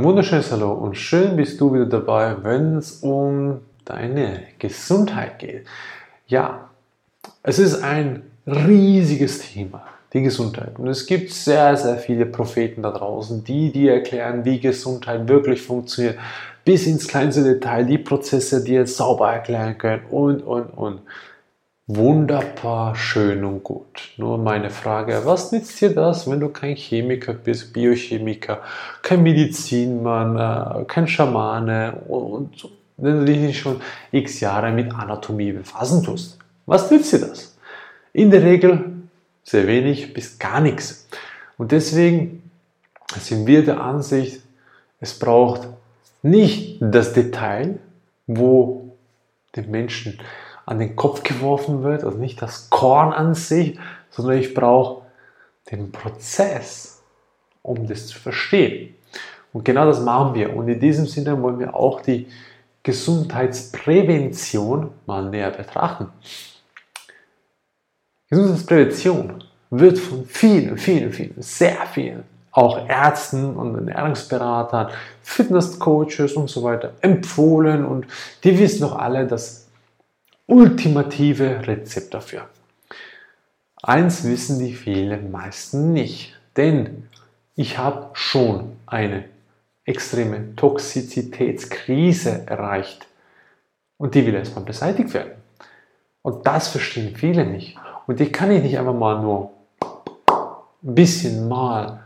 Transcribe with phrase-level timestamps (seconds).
[0.00, 5.66] Ein wunderschönes Hallo und schön bist du wieder dabei, wenn es um deine Gesundheit geht.
[6.26, 6.70] Ja,
[7.42, 10.78] es ist ein riesiges Thema, die Gesundheit.
[10.78, 15.60] Und es gibt sehr, sehr viele Propheten da draußen, die dir erklären, wie Gesundheit wirklich
[15.60, 16.16] funktioniert,
[16.64, 21.00] bis ins kleinste Detail, die Prozesse dir sauber erklären können und, und, und.
[21.92, 24.12] Wunderbar, schön und gut.
[24.16, 28.62] Nur meine Frage, was nützt dir das, wenn du kein Chemiker bist, Biochemiker,
[29.02, 33.80] kein Medizinmann, äh, kein Schamane und wenn du dich schon
[34.12, 36.38] x Jahre mit Anatomie befassen tust?
[36.64, 37.58] Was nützt dir das?
[38.12, 38.92] In der Regel
[39.42, 41.08] sehr wenig bis gar nichts.
[41.58, 42.52] Und deswegen
[43.18, 44.40] sind wir der Ansicht,
[45.00, 45.66] es braucht
[46.22, 47.80] nicht das Detail,
[48.28, 48.96] wo
[49.56, 50.20] den Menschen
[50.70, 53.76] an den Kopf geworfen wird, also nicht das Korn an sich,
[54.08, 55.02] sondern ich brauche
[55.68, 57.02] den Prozess,
[57.60, 58.94] um das zu verstehen.
[59.52, 60.54] Und genau das machen wir.
[60.54, 62.28] Und in diesem Sinne wollen wir auch die
[62.84, 66.06] Gesundheitsprävention mal näher betrachten.
[68.28, 74.90] Gesundheitsprävention wird von vielen, vielen, vielen, sehr vielen, auch Ärzten und Ernährungsberatern,
[75.24, 78.06] Fitnesscoaches und so weiter empfohlen und
[78.44, 79.66] die wissen doch alle, dass
[80.50, 82.48] ultimative Rezept dafür.
[83.82, 87.08] Eins wissen die vielen meisten nicht, denn
[87.56, 89.24] ich habe schon eine
[89.84, 93.06] extreme Toxizitätskrise erreicht
[93.96, 95.32] und die will erstmal beseitigt werden.
[96.22, 97.78] Und das verstehen viele nicht.
[98.06, 99.50] Und die kann ich nicht einfach mal nur
[100.82, 102.00] ein bisschen mal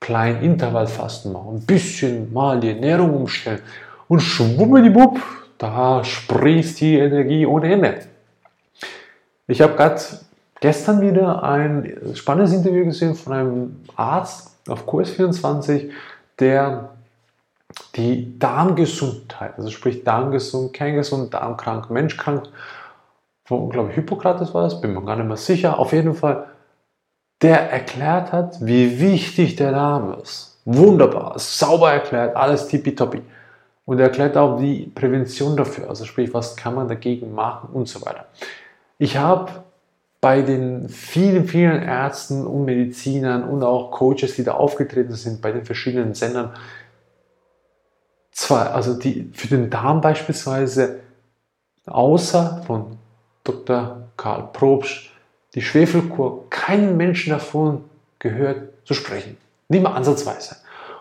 [0.00, 3.60] klein Intervallfasten machen, ein bisschen mal die Ernährung umstellen
[4.08, 5.20] und schwuppdiwupp,
[5.62, 8.00] da sprießt die Energie ohne Ende.
[9.46, 10.00] Ich habe gerade
[10.60, 15.90] gestern wieder ein spannendes Interview gesehen von einem Arzt auf QS24,
[16.40, 16.88] der
[17.94, 22.48] die Darmgesundheit, also sprich Darmgesund, kerngesund, Darmkrank, Menschkrank,
[23.44, 26.46] von, glaube ich, Hippokrates war das, bin mir gar nicht mehr sicher, auf jeden Fall,
[27.40, 30.60] der erklärt hat, wie wichtig der Darm ist.
[30.64, 33.22] Wunderbar, sauber erklärt, alles tippitoppi.
[33.92, 37.90] Und er erklärt auch die Prävention dafür, also sprich, was kann man dagegen machen und
[37.90, 38.24] so weiter.
[38.96, 39.52] Ich habe
[40.22, 45.52] bei den vielen, vielen Ärzten und Medizinern und auch Coaches, die da aufgetreten sind, bei
[45.52, 46.54] den verschiedenen Sendern,
[48.30, 51.00] zwei, also die für den Darm beispielsweise,
[51.84, 52.96] außer von
[53.44, 54.04] Dr.
[54.16, 55.10] Karl Probst,
[55.54, 57.84] die Schwefelkur, keinen Menschen davon
[58.20, 59.36] gehört zu sprechen.
[59.68, 60.56] Nicht mal ansatzweise.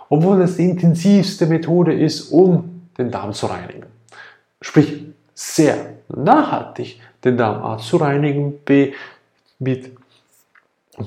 [0.09, 3.85] Obwohl es die intensivste Methode ist, um den Darm zu reinigen.
[4.61, 5.03] Sprich,
[5.33, 8.93] sehr nachhaltig den Darm A zu reinigen, B
[9.59, 9.91] mit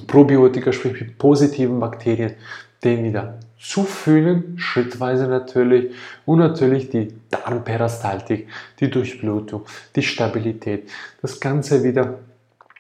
[0.07, 2.35] Probiotika, sprich mit positiven Bakterien,
[2.83, 5.95] den wieder zufühlen, schrittweise natürlich,
[6.27, 8.49] und natürlich die Darmperistaltik,
[8.81, 9.65] die Durchblutung,
[9.97, 10.91] die Stabilität,
[11.23, 12.19] das Ganze wieder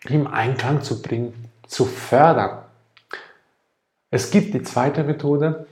[0.08, 1.32] im Einklang zu bringen,
[1.66, 2.58] zu fördern.
[4.10, 5.66] Es gibt die zweite Methode,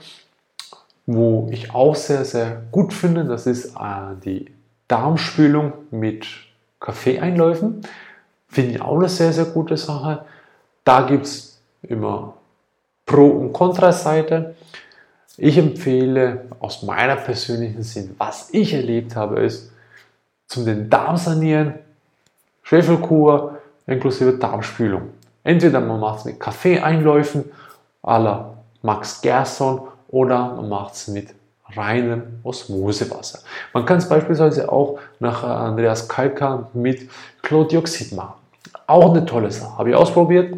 [1.07, 4.53] wo ich auch sehr, sehr gut finde, das ist äh, die
[4.89, 6.27] Darmspülung mit
[6.81, 7.83] Kaffeeeinläufen.
[8.49, 10.25] Finde ich auch eine sehr, sehr gute Sache.
[10.85, 12.35] Da gibt es immer
[13.07, 14.55] Pro- und Kontra-Seite.
[15.39, 19.73] Ich empfehle aus meiner persönlichen Sicht, was ich erlebt habe, ist
[20.47, 21.75] zum den Darm sanieren,
[22.63, 25.11] Schwefelkur inklusive Darmspülung.
[25.43, 27.45] Entweder man macht es mit Kaffeeeinläufen
[28.03, 29.81] à la Max Gerson
[30.13, 31.35] oder man macht es mit
[31.75, 33.41] reinem Osmosewasser.
[33.73, 37.11] Man kann es beispielsweise auch nach Andreas Kalka mit
[37.43, 38.35] Chlordioxid machen.
[38.87, 39.79] Auch eine tolle Sache.
[39.79, 40.55] Habe ich ausprobiert.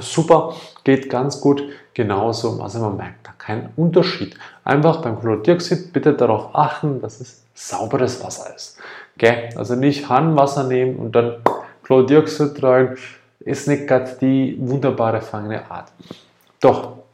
[0.00, 1.62] Super, geht ganz gut.
[1.94, 4.36] Genauso, also man merkt da keinen Unterschied.
[4.64, 8.78] Einfach beim Chlordioxid bitte darauf achten, dass es sauberes Wasser ist.
[9.14, 9.50] Okay?
[9.54, 11.36] Also nicht Harnwasser nehmen und dann
[11.84, 12.96] Chlordioxid rein.
[13.38, 15.92] Ist nicht gerade die wunderbare feine Art.
[16.60, 17.05] Doch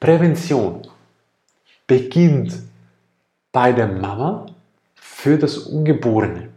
[0.00, 0.82] Prävention
[1.86, 2.54] beginnt
[3.52, 4.46] bei der Mama
[4.94, 6.48] für das Ungeborene.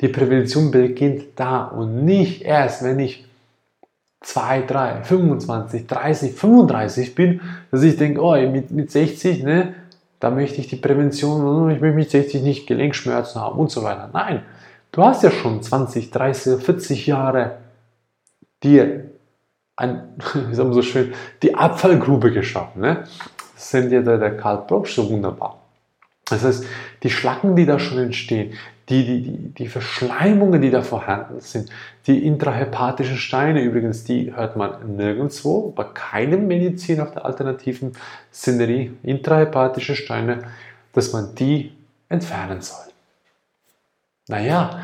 [0.00, 3.26] Die Prävention beginnt da und nicht erst, wenn ich
[4.22, 7.40] 2, 3, 25, 30, 35 bin,
[7.70, 9.74] dass ich denke, oh, mit, mit 60, ne,
[10.18, 14.10] da möchte ich die Prävention, ich möchte mit 60 nicht Gelenkschmerzen haben und so weiter.
[14.12, 14.42] Nein,
[14.92, 17.56] du hast ja schon 20, 30, 40 Jahre
[18.62, 19.09] dir
[19.76, 20.02] ein,
[20.48, 22.82] wie sagen wir so schön, die Abfallgrube geschaffen.
[22.82, 23.04] Ne?
[23.54, 25.60] Das sind ja der, der Karl Probst so wunderbar.
[26.30, 26.64] Das heißt,
[27.02, 28.54] die Schlacken, die da schon entstehen,
[28.88, 31.70] die, die, die, die Verschleimungen, die da vorhanden sind,
[32.06, 37.92] die intrahepatischen Steine übrigens, die hört man nirgendwo, bei keinem Medizin auf der alternativen
[38.32, 40.42] Szenerie, intrahepatische Steine,
[40.92, 41.72] dass man die
[42.08, 42.86] entfernen soll.
[44.26, 44.80] Naja,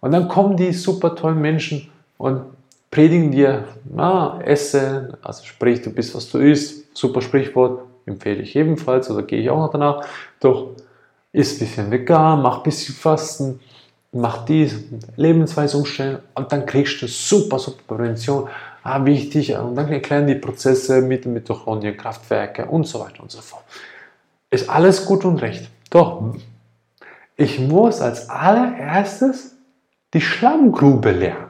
[0.00, 2.44] und dann kommen die super tollen Menschen und
[2.90, 8.56] predigen dir, na, esse, also sprich, du bist, was du isst, super Sprichwort, empfehle ich
[8.56, 10.04] ebenfalls oder gehe ich auch noch danach,
[10.40, 10.70] doch
[11.32, 13.60] isst ein bisschen vegan, mach ein bisschen Fasten,
[14.12, 14.76] mach dies,
[15.16, 18.48] Lebensweise umstellen und dann kriegst du super, super Prävention.
[18.82, 23.42] Ah, wichtig, und dann erklären die Prozesse mit Mitochondrien, Kraftwerke und so weiter und so
[23.42, 23.62] fort.
[24.48, 25.68] Ist alles gut und recht.
[25.90, 26.34] Doch,
[27.36, 29.54] ich muss als allererstes
[30.14, 31.49] die Schlammgrube lernen.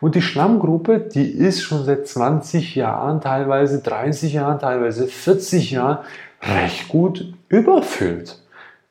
[0.00, 5.98] Und die Schlammgrube, die ist schon seit 20 Jahren, teilweise 30 Jahren, teilweise 40 Jahren
[6.42, 8.38] recht gut überfüllt.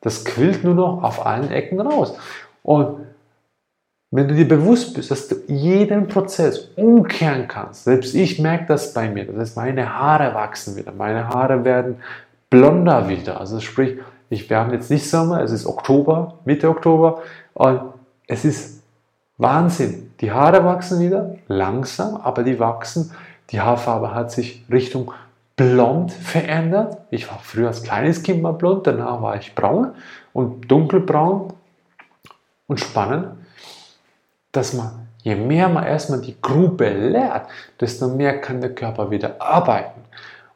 [0.01, 2.15] Das quillt nur noch auf allen Ecken raus.
[2.63, 2.99] Und
[4.11, 8.93] wenn du dir bewusst bist, dass du jeden Prozess umkehren kannst, selbst ich merke das
[8.93, 11.97] bei mir, das heißt, meine Haare wachsen wieder, meine Haare werden
[12.49, 13.39] blonder wieder.
[13.39, 17.21] Also sprich, ich, wir haben jetzt nicht Sommer, es ist Oktober, Mitte Oktober
[17.53, 17.81] und
[18.27, 18.81] es ist
[19.37, 20.08] Wahnsinn.
[20.21, 23.11] Die Haare wachsen wieder, langsam, aber die wachsen.
[23.51, 25.13] Die Haarfarbe hat sich Richtung
[25.55, 26.97] blond verändert.
[27.09, 29.93] Ich war früher als kleines Kind mal blond, danach war ich braun
[30.33, 31.53] und dunkelbraun.
[32.67, 33.29] Und spannend,
[34.51, 37.47] dass man, je mehr man erstmal die Grube leert,
[37.79, 40.01] desto mehr kann der Körper wieder arbeiten.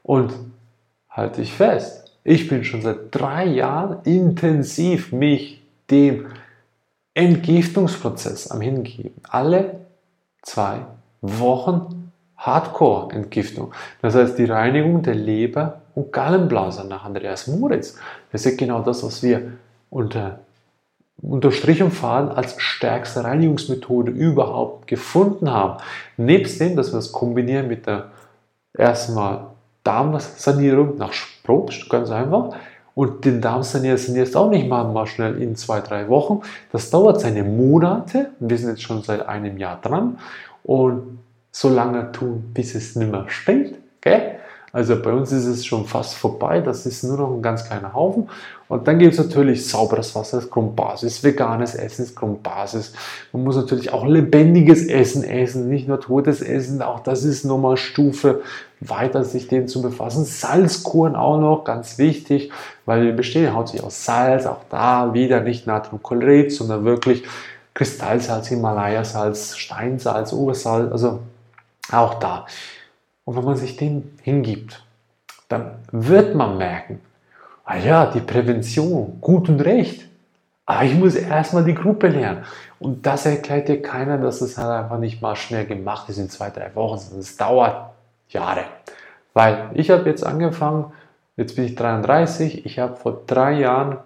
[0.03, 0.33] Und
[1.09, 6.27] halte ich fest, ich bin schon seit drei Jahren intensiv mich dem
[7.13, 9.13] Entgiftungsprozess am Hingeben.
[9.29, 9.81] Alle
[10.41, 10.79] zwei
[11.21, 13.73] Wochen Hardcore-Entgiftung.
[14.01, 17.97] Das heißt, die Reinigung der Leber und Gallenblase nach Andreas Moritz.
[18.31, 19.53] Das ist genau das, was wir
[19.89, 20.39] unter,
[21.21, 25.81] unter Strich und Faden als stärkste Reinigungsmethode überhaupt gefunden haben.
[26.17, 28.11] Nebst dem, dass wir das kombinieren mit der
[28.77, 29.47] erstmal
[29.83, 31.13] Darmsanierung nach
[31.43, 32.55] Probst, ganz einfach.
[32.95, 36.41] Und den Darm sanierst du auch nicht mal, mal schnell in zwei, drei Wochen.
[36.71, 38.29] Das dauert seine Monate.
[38.39, 40.19] Wir sind jetzt schon seit einem Jahr dran.
[40.63, 41.19] Und
[41.51, 43.75] so lange tun, bis es nicht mehr stinkt.
[43.97, 44.33] Okay?
[44.75, 47.93] Also bei uns ist es schon fast vorbei, das ist nur noch ein ganz kleiner
[47.93, 48.27] Haufen.
[48.67, 52.91] Und dann gibt es natürlich sauberes Wasser als Grundbasis, veganes Essen ist Grundbasis.
[53.31, 57.77] Man muss natürlich auch lebendiges Essen essen, nicht nur totes Essen, auch das ist nochmal
[57.77, 58.41] Stufe
[58.79, 60.25] weiter, sich dem zu befassen.
[60.25, 62.51] Salzkuren auch noch, ganz wichtig,
[62.87, 67.25] weil wir bestehen hauptsächlich aus Salz, auch da wieder nicht Natriumchlorid, sondern wirklich
[67.75, 71.19] Kristallsalz, Himalaya-Salz, Steinsalz, Ursalz, also
[71.91, 72.47] auch da.
[73.25, 74.83] Und wenn man sich dem hingibt,
[75.49, 76.99] dann wird man merken,
[77.65, 80.07] ah ja, die Prävention, gut und recht.
[80.65, 82.45] Aber ich muss erstmal die Gruppe lernen.
[82.79, 86.29] Und das erklärt dir keiner, dass es halt einfach nicht mal schnell gemacht ist in
[86.29, 87.91] zwei, drei Wochen, sondern es dauert
[88.29, 88.63] Jahre.
[89.33, 90.91] Weil ich habe jetzt angefangen,
[91.35, 93.97] jetzt bin ich 33, ich habe vor drei Jahren,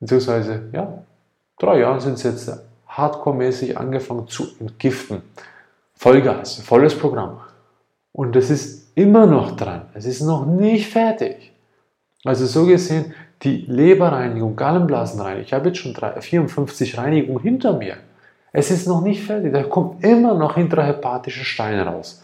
[0.00, 1.02] beziehungsweise ja,
[1.58, 2.50] drei Jahren sind es jetzt
[2.88, 5.22] hardcore-mäßig angefangen zu entgiften.
[5.94, 7.40] Vollgas, volles Programm.
[8.12, 9.82] Und es ist immer noch dran.
[9.94, 11.52] Es ist noch nicht fertig.
[12.24, 17.96] Also so gesehen, die Leberreinigung, Gallenblasenreinigung, ich habe jetzt schon 54 Reinigungen hinter mir.
[18.52, 19.52] Es ist noch nicht fertig.
[19.52, 22.22] Da kommen immer noch intrahepatische Steine raus,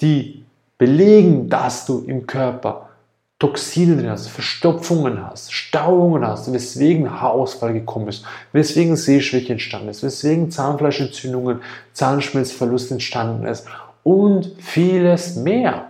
[0.00, 0.44] die
[0.78, 2.90] belegen, dass du im Körper
[3.38, 10.02] Toxine drin hast, Verstopfungen hast, Stauungen hast, weswegen Haarausfall gekommen ist, weswegen Sehschwäche entstanden ist,
[10.02, 11.60] weswegen Zahnfleischentzündungen,
[11.92, 13.66] Zahnschmelzverlust entstanden ist
[14.04, 15.88] und vieles mehr.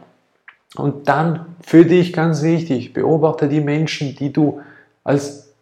[0.77, 4.61] Und dann für dich ganz wichtig, beobachte die Menschen, die du
[5.05, 5.53] als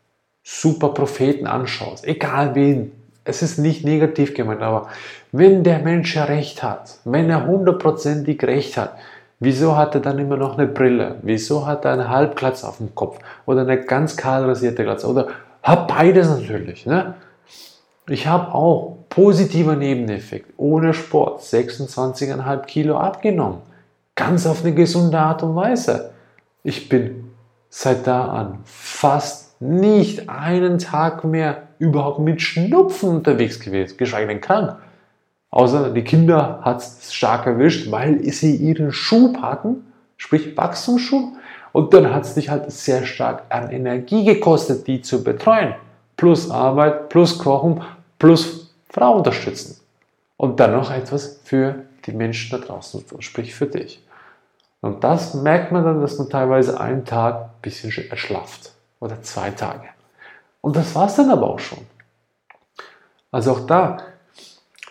[0.44, 2.92] super Propheten anschaust, egal wen.
[3.25, 4.88] Es ist nicht negativ gemeint, aber
[5.30, 8.97] wenn der Mensch recht hat, wenn er hundertprozentig recht hat,
[9.44, 11.16] Wieso hat er dann immer noch eine Brille?
[11.23, 13.18] Wieso hat er eine Halbglatze auf dem Kopf?
[13.44, 15.09] Oder eine ganz kahl rasierte Glatze?
[15.09, 15.30] Oder
[15.64, 16.87] hat beides natürlich.
[16.87, 17.14] Ne?
[18.09, 20.54] Ich habe auch positiver Nebeneffekt.
[20.56, 23.59] Ohne Sport 26,5 Kilo abgenommen.
[24.16, 26.11] Ganz auf eine gesunde Art und Weise.
[26.64, 27.30] Ich bin
[27.68, 34.40] seit da an fast nicht einen Tag mehr überhaupt mit Schnupfen unterwegs gewesen, geschweige denn
[34.40, 34.76] krank.
[35.50, 41.35] Außer die Kinder hat es stark erwischt, weil sie ihren Schub hatten, sprich Wachstumsschub.
[41.71, 45.75] Und dann hat es dich halt sehr stark an Energie gekostet, die zu betreuen.
[46.16, 47.83] Plus Arbeit, plus Kochen,
[48.19, 49.81] plus Frau unterstützen.
[50.37, 54.04] Und dann noch etwas für die Menschen da draußen, sprich für dich.
[54.81, 59.50] Und das merkt man dann, dass man teilweise einen Tag ein bisschen erschlafft oder zwei
[59.50, 59.88] Tage.
[60.61, 61.78] Und das war es dann aber auch schon.
[63.31, 63.99] Also auch da,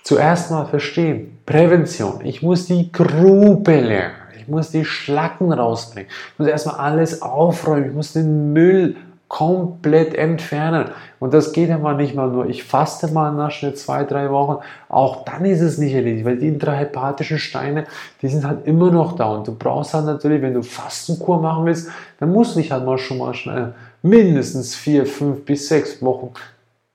[0.04, 2.26] zuerst mal verstehen, Prävention.
[2.26, 4.16] Ich muss die Grube lernen.
[4.38, 6.10] Ich muss die Schlacken rausbringen.
[6.34, 7.90] Ich muss erstmal alles aufräumen.
[7.90, 8.96] Ich muss den Müll
[9.32, 10.90] komplett entfernen.
[11.22, 14.30] Und das geht ja mal nicht mal nur, ich faste mal nach schnell zwei, drei
[14.30, 14.58] Wochen.
[14.90, 17.86] Auch dann ist es nicht erledigt, weil die intrahepatischen Steine,
[18.22, 19.32] die sind halt immer noch da.
[19.32, 22.86] Und du brauchst halt natürlich, wenn du Fastenkur machen willst, dann musst du dich halt
[22.86, 26.32] mal schon mal schnell mindestens vier, fünf bis sechs Wochen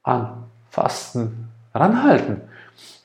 [0.03, 2.43] an Fasten ranhalten.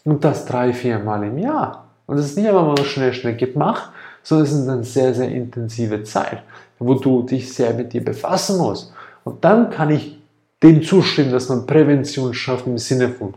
[0.04, 1.86] Und das drei, vier Mal im Jahr.
[2.06, 3.92] Und das ist nicht einfach mal schnell, schnell gemacht,
[4.24, 6.44] sondern es ist eine sehr, sehr intensive Zeit,
[6.80, 8.92] wo du dich sehr mit dir befassen musst.
[9.24, 10.18] Und dann kann ich
[10.64, 13.34] dem zustimmen, dass man Prävention schafft im Sinne von,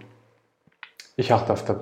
[1.17, 1.77] ich achte auf den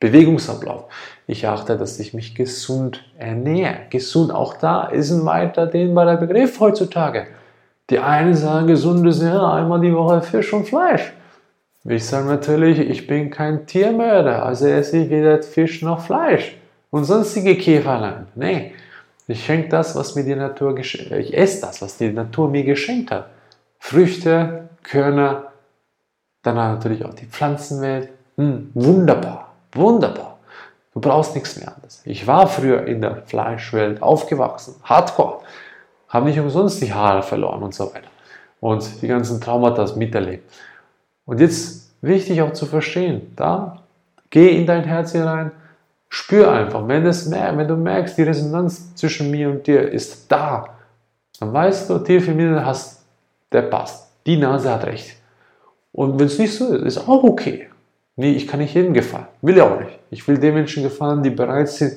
[0.00, 0.84] Bewegungsablauf.
[1.26, 3.86] Ich achte, dass ich mich gesund ernähre.
[3.90, 7.26] Gesund, auch da ist ein weiter dehnbarer Begriff heutzutage.
[7.90, 11.12] Die einen sagen, gesund ist ja einmal die Woche Fisch und Fleisch.
[11.86, 16.56] Ich sage natürlich, ich bin kein Tiermörder, also esse ich weder Fisch noch Fleisch
[16.90, 18.26] und sonstige Käferlein.
[18.34, 18.72] Nee,
[19.26, 21.12] ich schenke das, was mir die Natur geschenkt.
[21.12, 23.28] Ich esse das, was die Natur mir geschenkt hat.
[23.78, 25.52] Früchte, Körner,
[26.42, 28.10] dann natürlich auch die Pflanzenwelt.
[28.36, 30.38] Hm, wunderbar, wunderbar.
[30.92, 32.02] Du brauchst nichts mehr anderes.
[32.04, 35.40] Ich war früher in der Fleischwelt aufgewachsen, hardcore.
[36.08, 38.08] Habe nicht umsonst die Haare verloren und so weiter.
[38.60, 40.50] Und die ganzen Traumata miterlebt.
[41.24, 43.82] Und jetzt wichtig auch zu verstehen, da
[44.30, 45.50] geh in dein Herz hinein,
[46.16, 50.68] Spür einfach, wenn, es, wenn du merkst, die Resonanz zwischen mir und dir ist da,
[51.40, 53.02] dann weißt du, tief in mir hast,
[53.50, 54.12] der passt.
[54.24, 55.16] Die Nase hat recht.
[55.90, 57.66] Und wenn es nicht so ist, ist auch okay.
[58.14, 59.26] Nee, ich kann nicht jedem gefallen.
[59.42, 59.98] Will ich auch nicht.
[60.12, 61.94] Ich will den Menschen gefallen, die bereit sind,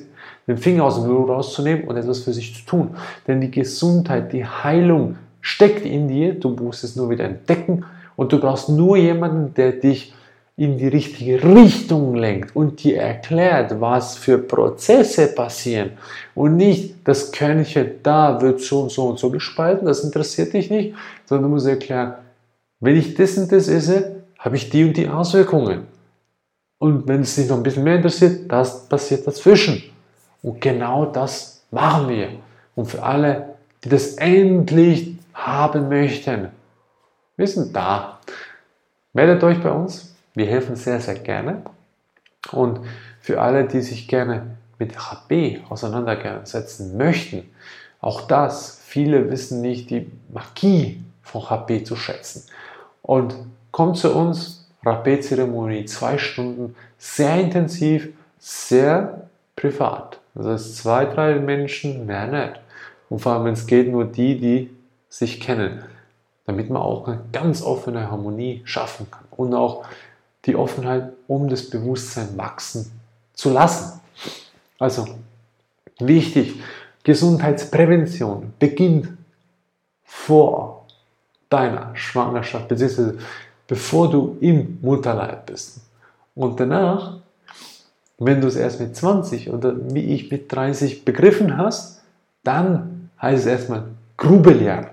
[0.48, 2.96] den Finger aus dem Blut rauszunehmen und etwas für sich zu tun.
[3.28, 6.34] Denn die Gesundheit, die Heilung steckt in dir.
[6.34, 7.84] Du musst es nur wieder entdecken
[8.16, 10.12] und du brauchst nur jemanden, der dich
[10.58, 15.92] in die richtige Richtung lenkt und dir erklärt, was für Prozesse passieren
[16.34, 20.68] und nicht das Körnchen da wird so und so und so gespalten, das interessiert dich
[20.68, 20.96] nicht,
[21.26, 22.14] sondern du musst erklären,
[22.80, 25.86] wenn ich das und das esse, habe ich die und die Auswirkungen.
[26.78, 29.82] Und wenn es dich noch ein bisschen mehr interessiert, das passiert dazwischen.
[30.42, 32.30] Und genau das machen wir.
[32.74, 36.48] Und für alle, die das endlich haben möchten,
[37.36, 38.18] wir sind da.
[39.12, 40.17] Meldet euch bei uns.
[40.34, 41.62] Wir helfen sehr, sehr gerne.
[42.52, 42.80] Und
[43.20, 47.48] für alle, die sich gerne mit HP auseinandersetzen möchten,
[48.00, 52.44] auch das, viele wissen nicht die Magie von HP zu schätzen.
[53.02, 53.34] Und
[53.72, 58.08] kommt zu uns, HP-Zeremonie, zwei Stunden, sehr intensiv,
[58.38, 60.20] sehr privat.
[60.34, 62.60] Das heißt, zwei, drei Menschen, mehr nicht.
[63.08, 64.70] Und vor allem, wenn es geht, nur die, die
[65.08, 65.82] sich kennen,
[66.46, 69.84] damit man auch eine ganz offene Harmonie schaffen kann und auch
[70.48, 72.90] die Offenheit, um das Bewusstsein wachsen
[73.34, 74.00] zu lassen.
[74.78, 75.06] Also
[76.00, 76.54] wichtig,
[77.04, 79.10] Gesundheitsprävention beginnt
[80.04, 80.86] vor
[81.48, 83.18] deiner Schwangerschaft, beziehungsweise
[83.66, 85.80] bevor du im Mutterleib bist.
[86.34, 87.18] Und danach,
[88.18, 92.02] wenn du es erst mit 20 oder wie ich mit 30 begriffen hast,
[92.42, 93.84] dann heißt es erstmal
[94.16, 94.88] Grube lernen.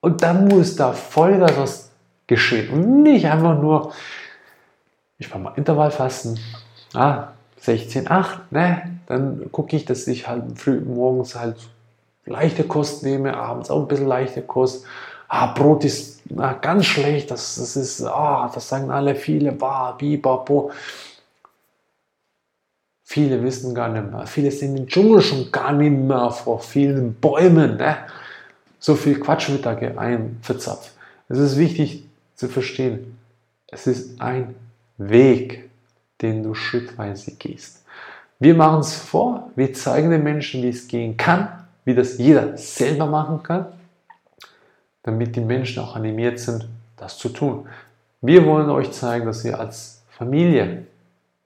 [0.00, 1.90] Und dann muss da Vollgas was
[2.26, 2.70] geschehen.
[2.70, 3.92] Und nicht einfach nur,
[5.18, 6.38] ich mache mal Intervallfasten,
[6.94, 7.28] ah,
[7.60, 9.00] 16, 8, ne?
[9.06, 11.56] Dann gucke ich, dass ich halt früh morgens halt
[12.24, 14.84] leichte Kost nehme, abends auch ein bisschen leichte Kost.
[15.28, 19.92] Ah, Brot ist na, ganz schlecht, das, das ist, ah, das sagen alle viele, bah,
[19.92, 20.70] bibapo.
[23.04, 24.26] Viele wissen gar nicht mehr.
[24.26, 27.78] Viele sind im Dschungel schon gar nicht mehr vor vielen Bäumen.
[27.78, 27.96] Ne?
[28.78, 30.92] So viel Quatsch wird da ein verzapft.
[31.30, 32.04] Es ist wichtig
[32.36, 33.18] zu verstehen,
[33.68, 34.54] es ist ein
[34.98, 35.70] Weg,
[36.20, 37.84] den du schrittweise gehst.
[38.38, 41.48] Wir machen es vor, wir zeigen den Menschen, wie es gehen kann,
[41.84, 43.66] wie das jeder selber machen kann,
[45.02, 47.66] damit die Menschen auch animiert sind, das zu tun.
[48.20, 50.84] Wir wollen euch zeigen, dass ihr als Familie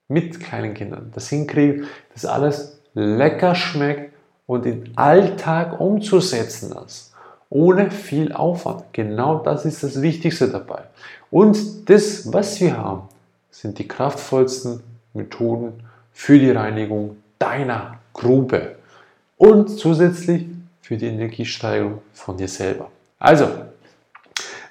[0.08, 4.12] mit kleinen Kindern das hinkriegt, dass alles lecker schmeckt
[4.46, 7.14] und im Alltag umzusetzen ist,
[7.48, 8.84] ohne viel Aufwand.
[8.92, 10.82] Genau das ist das Wichtigste dabei.
[11.30, 13.08] Und das, was wir haben,
[13.52, 14.80] sind die kraftvollsten
[15.14, 15.74] Methoden
[16.12, 18.76] für die Reinigung deiner Grube
[19.36, 20.46] und zusätzlich
[20.80, 22.90] für die Energiesteigerung von dir selber.
[23.18, 23.48] Also,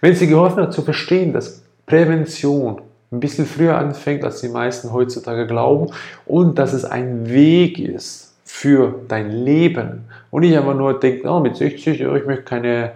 [0.02, 4.50] wenn es dir geholfen hat zu verstehen, dass Prävention ein bisschen früher anfängt, als die
[4.50, 5.94] meisten heutzutage glauben
[6.26, 11.40] und dass es ein Weg ist für dein Leben und nicht einfach nur denken, oh,
[11.40, 12.92] mit 60, oh, ich möchte keine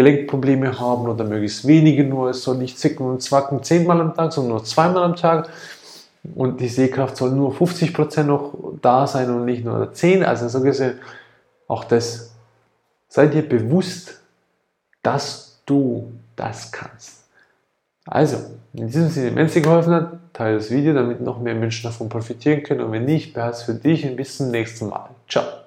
[0.00, 2.30] Gelenkprobleme haben oder möglichst wenige nur.
[2.30, 5.50] Es soll nicht zicken und zwacken zehnmal am Tag, sondern nur zweimal am Tag.
[6.34, 10.24] Und die Sehkraft soll nur 50% noch da sein und nicht nur 10.
[10.24, 10.98] Also so gesehen,
[11.68, 12.32] auch das.
[13.08, 14.20] Sei dir bewusst,
[15.02, 17.24] dass du das kannst.
[18.06, 18.38] Also,
[18.72, 21.82] in diesem Sinne, wenn es dir geholfen hat, teile das Video, damit noch mehr Menschen
[21.82, 22.80] davon profitieren können.
[22.80, 25.10] Und wenn nicht, behalte es für dich und bis zum nächsten Mal.
[25.28, 25.59] Ciao.